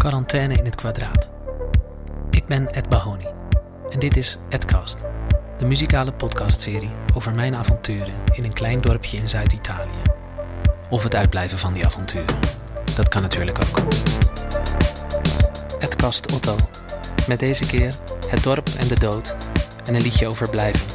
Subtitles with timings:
[0.00, 1.30] Quarantaine in het kwadraat.
[2.30, 3.26] Ik ben Ed Bahoni
[3.88, 4.98] en dit is Edcast,
[5.58, 10.02] de muzikale podcastserie over mijn avonturen in een klein dorpje in Zuid-Italië.
[10.90, 12.38] Of het uitblijven van die avonturen.
[12.96, 13.78] Dat kan natuurlijk ook.
[15.78, 16.56] Edcast Otto.
[17.28, 17.94] Met deze keer
[18.28, 19.36] het dorp en de dood
[19.84, 20.86] en een liedje over blijven.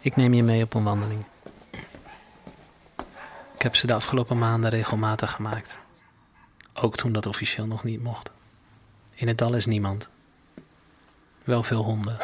[0.00, 1.24] Ik neem je mee op een wandeling.
[3.54, 5.78] Ik heb ze de afgelopen maanden regelmatig gemaakt.
[6.74, 8.30] Ook toen dat officieel nog niet mocht.
[9.14, 10.08] In het dal is niemand.
[11.44, 12.18] Wel veel honden.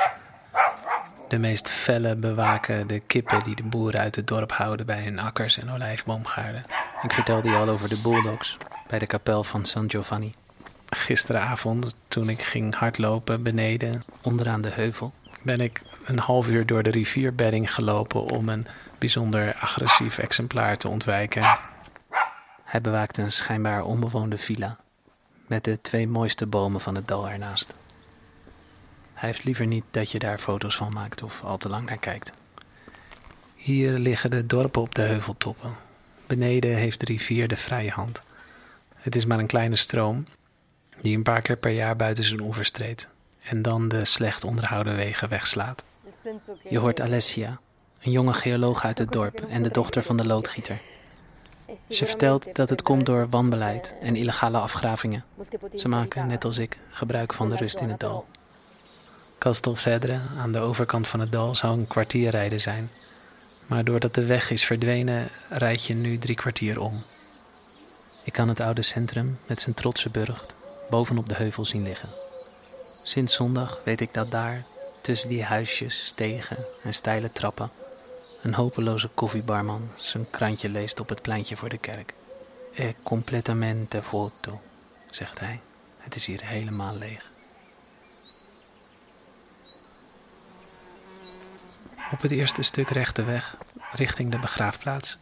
[1.29, 5.19] De meest felle bewaken de kippen die de boeren uit het dorp houden bij hun
[5.19, 6.65] akkers en olijfboomgaarden.
[7.03, 8.57] Ik vertelde je al over de bulldogs
[8.89, 10.35] bij de kapel van San Giovanni.
[10.89, 16.83] Gisteravond, toen ik ging hardlopen beneden onderaan de heuvel, ben ik een half uur door
[16.83, 18.67] de rivierbedding gelopen om een
[18.99, 21.59] bijzonder agressief exemplaar te ontwijken.
[22.65, 24.79] Hij bewaakte een schijnbaar onbewoonde villa
[25.47, 27.75] met de twee mooiste bomen van het dal ernaast.
[29.15, 31.99] Hij heeft liever niet dat je daar foto's van maakt of al te lang naar
[31.99, 32.33] kijkt.
[33.55, 35.77] Hier liggen de dorpen op de heuveltoppen.
[36.27, 38.23] Beneden heeft de rivier de vrije hand.
[38.97, 40.27] Het is maar een kleine stroom
[41.01, 43.09] die een paar keer per jaar buiten zijn oevers treedt
[43.43, 45.85] en dan de slecht onderhouden wegen wegslaat.
[46.69, 47.61] Je hoort Alessia,
[48.03, 50.81] een jonge geoloog uit het dorp en de dochter van de loodgieter.
[51.89, 55.25] Ze vertelt dat het komt door wanbeleid en illegale afgravingen.
[55.75, 58.27] Ze maken, net als ik, gebruik van de rust in het dal.
[59.39, 62.91] Castelvedre, aan de overkant van het dal, zou een kwartier rijden zijn.
[63.67, 67.03] Maar doordat de weg is verdwenen, rijd je nu drie kwartier om.
[68.23, 70.55] Ik kan het oude centrum met zijn trotse burcht
[70.91, 72.09] bovenop de heuvel zien liggen.
[73.03, 74.65] Sinds zondag weet ik dat daar,
[75.05, 77.71] tussen die huisjes, stegen en steile trappen,
[78.43, 82.15] een hopeloze koffiebarman zijn krantje leest op het pleintje voor de kerk.
[82.75, 84.61] È completamente vuoto,
[85.11, 85.61] zegt hij.
[85.99, 87.31] Het is hier helemaal leeg.
[92.13, 93.57] Op het eerste stuk rechte weg,
[93.93, 95.19] richting de begraafplaats,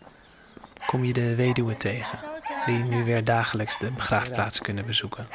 [0.87, 2.19] kom je de weduwe tegen,
[2.67, 5.29] die nu weer dagelijks de begraafplaats kunnen bezoeken.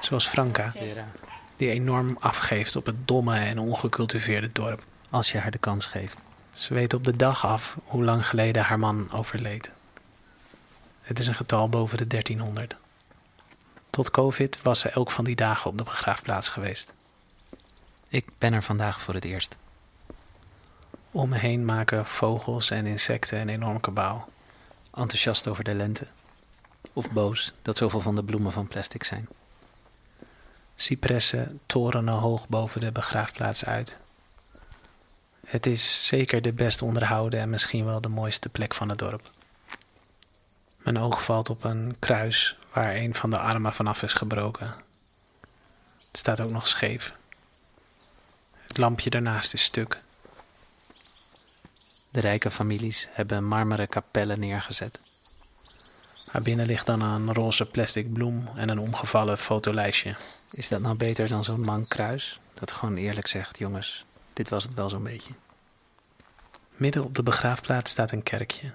[0.00, 0.72] Zoals Franca,
[1.56, 6.18] die enorm afgeeft op het domme en ongecultiveerde dorp, als je haar de kans geeft.
[6.54, 9.72] Ze weet op de dag af hoe lang geleden haar man overleed.
[11.00, 12.76] Het is een getal boven de 1300.
[13.90, 16.94] Tot COVID was ze elk van die dagen op de begraafplaats geweest.
[18.08, 19.56] Ik ben er vandaag voor het eerst.
[21.10, 24.28] Om me heen maken vogels en insecten een enorm kabaal.
[24.94, 26.06] Enthousiast over de lente.
[26.92, 29.28] Of boos dat zoveel van de bloemen van plastic zijn.
[30.82, 33.96] Cypressen torenen hoog boven de begraafplaats uit.
[35.46, 39.30] Het is zeker de best onderhouden en misschien wel de mooiste plek van het dorp.
[40.82, 44.74] Mijn oog valt op een kruis waar een van de armen vanaf is gebroken.
[46.10, 47.12] Het staat ook nog scheef.
[48.66, 50.00] Het lampje daarnaast is stuk.
[52.10, 55.00] De rijke families hebben marmeren kapellen neergezet.
[56.32, 60.16] Maar binnen ligt dan een roze plastic bloem en een omgevallen fotolijstje.
[60.52, 62.38] Is dat nou beter dan zo'n man kruis?
[62.58, 65.32] Dat gewoon eerlijk zegt, jongens, dit was het wel zo'n beetje.
[66.76, 68.72] Midden op de begraafplaats staat een kerkje.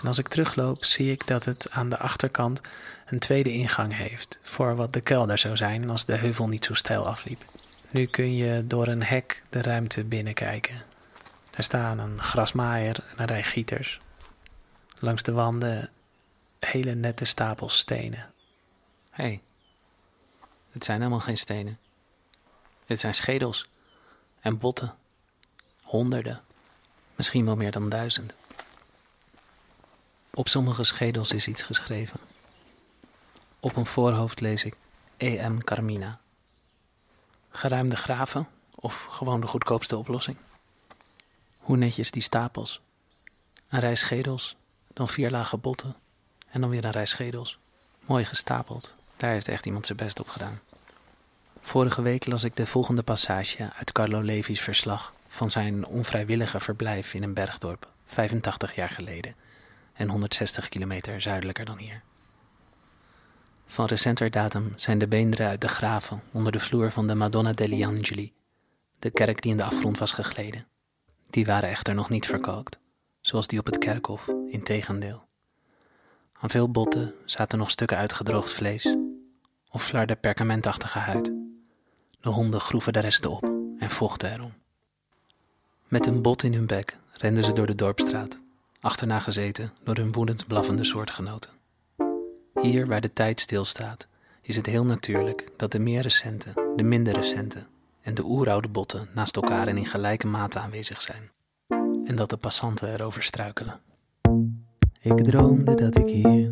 [0.00, 2.60] En als ik terugloop, zie ik dat het aan de achterkant
[3.06, 4.38] een tweede ingang heeft.
[4.42, 7.44] Voor wat de kelder zou zijn als de heuvel niet zo steil afliep.
[7.90, 10.82] Nu kun je door een hek de ruimte binnenkijken.
[11.50, 14.00] Er staan een grasmaaier en een rij gieters.
[14.98, 15.90] Langs de wanden
[16.58, 18.26] hele nette stapels stenen.
[19.10, 19.40] Hé, hey,
[20.78, 21.78] het zijn helemaal geen stenen.
[22.86, 23.68] Dit zijn schedels
[24.40, 24.94] en botten.
[25.82, 26.42] Honderden,
[27.16, 28.34] misschien wel meer dan duizend.
[30.30, 32.20] Op sommige schedels is iets geschreven.
[33.60, 34.76] Op een voorhoofd lees ik
[35.16, 35.58] E.M.
[35.58, 36.20] Carmina.
[37.50, 40.36] Geruimde graven of gewoon de goedkoopste oplossing?
[41.58, 42.80] Hoe netjes die stapels.
[43.68, 44.56] Een rij schedels,
[44.92, 45.96] dan vier lage botten
[46.50, 47.58] en dan weer een rij schedels.
[48.00, 48.94] Mooi gestapeld.
[49.16, 50.60] Daar heeft echt iemand zijn best op gedaan.
[51.68, 57.14] Vorige week las ik de volgende passage uit Carlo Levi's verslag van zijn onvrijwillige verblijf
[57.14, 59.34] in een bergdorp 85 jaar geleden
[59.92, 62.02] en 160 kilometer zuidelijker dan hier.
[63.66, 67.52] Van recenter datum zijn de beenderen uit de graven onder de vloer van de Madonna
[67.52, 68.32] degli Angeli,
[68.98, 70.66] de kerk die in de afgrond was gegleden.
[71.30, 72.78] Die waren echter nog niet verkalkt,
[73.20, 75.28] zoals die op het kerkhof, in tegendeel.
[76.32, 78.96] Aan veel botten zaten nog stukken uitgedroogd vlees
[79.70, 81.47] of flarde perkamentachtige huid.
[82.20, 83.44] De honden groeven de resten op
[83.78, 84.52] en vochten erom.
[85.88, 88.38] Met een bot in hun bek renden ze door de dorpstraat,
[88.80, 91.50] achterna gezeten door hun woedend blaffende soortgenoten.
[92.60, 94.08] Hier waar de tijd stilstaat,
[94.42, 97.66] is het heel natuurlijk dat de meer recente, de minder recente
[98.00, 101.30] en de oeroude botten naast elkaar en in gelijke mate aanwezig zijn.
[102.04, 103.80] En dat de passanten erover struikelen.
[105.00, 106.50] Ik droomde dat ik hier,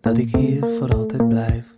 [0.00, 1.75] dat ik hier voor altijd blijf.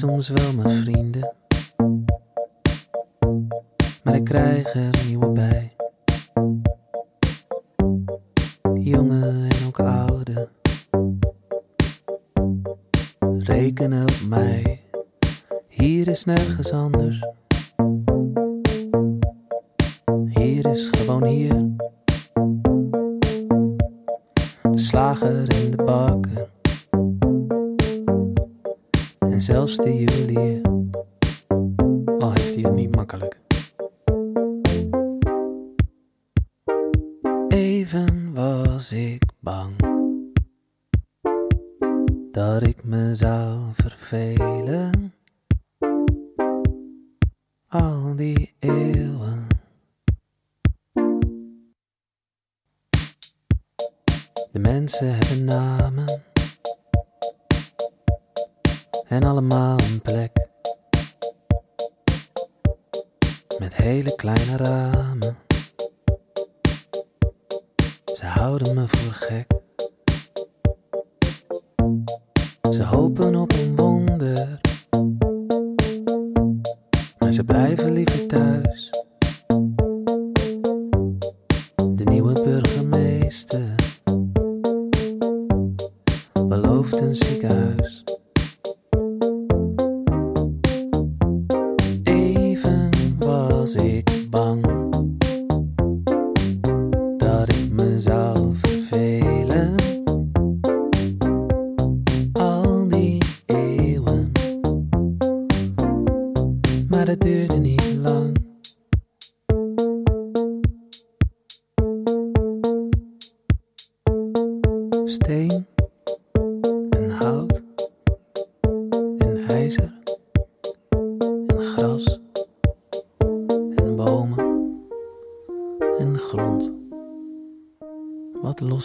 [0.00, 1.32] Soms wel mijn vrienden,
[4.04, 5.72] maar ik krijg er nieuwe bij.
[8.74, 10.48] Jonge en ook oude
[13.38, 14.80] rekenen op mij.
[15.68, 17.24] Hier is nergens anders.
[20.26, 21.54] Hier is gewoon hier.
[24.62, 26.49] De slager en de bakker.
[29.50, 30.60] Zelfs de juwelier.
[32.18, 33.40] Al heeft hij het niet makkelijk.
[37.48, 39.76] Even was ik bang
[42.30, 45.14] dat ik me zou vervelen.
[47.68, 49.46] Al die eeuwen.
[54.52, 56.29] De mensen hebben namen
[59.10, 60.30] en allemaal een plek
[63.58, 65.36] met hele kleine ramen.
[68.14, 69.46] Ze houden me voor gek.
[72.70, 73.69] Ze hopen op een
[98.10, 98.39] ik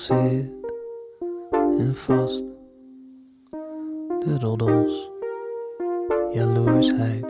[0.05, 0.51] zit
[1.51, 2.45] en vast.
[4.19, 5.11] De roddels,
[6.31, 7.27] jaloersheid,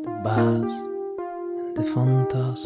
[0.00, 0.82] de baas
[1.58, 2.64] en de fantast.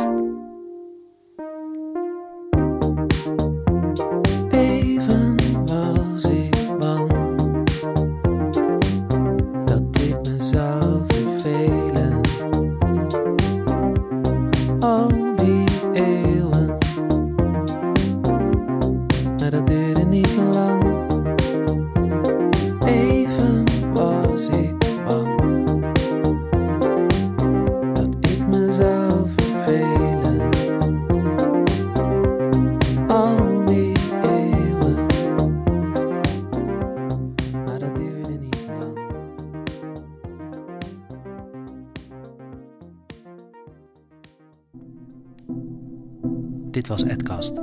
[46.70, 47.60] Dit was Edcast.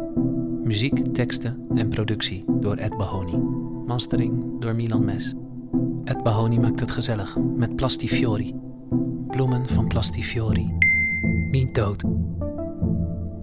[0.64, 3.38] Muziek, teksten en productie door Ed Bahoni.
[3.86, 5.34] Mastering door Milan Mes.
[6.04, 8.56] Ed Bahoni maakt het gezellig met Plastifiori.
[9.28, 10.72] Bloemen van Plastifiori.
[11.52, 12.04] Niet dood.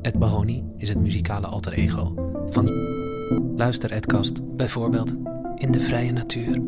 [0.02, 2.72] Ed Bahoni is het muzikale alter ego van...
[3.56, 5.14] Luister Edcast bijvoorbeeld
[5.56, 6.62] in de vrije natuur.